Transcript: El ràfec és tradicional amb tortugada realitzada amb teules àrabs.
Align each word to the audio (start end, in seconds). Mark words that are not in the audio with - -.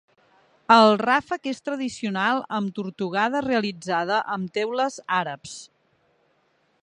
El 0.75 0.93
ràfec 1.01 1.45
és 1.51 1.59
tradicional 1.69 2.41
amb 2.59 2.73
tortugada 2.79 3.43
realitzada 3.49 4.19
amb 4.37 4.55
teules 4.57 4.99
àrabs. 5.21 5.57